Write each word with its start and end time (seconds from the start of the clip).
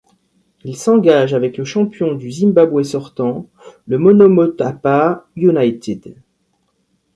Il 0.63 0.75
s'engage 0.77 1.35
avec 1.35 1.57
le 1.59 1.63
champion 1.63 2.15
du 2.15 2.31
Zimbabwe 2.31 2.81
sortant, 2.81 3.45
le 3.85 3.99
Monomotapa 3.99 5.27
United. 5.35 6.15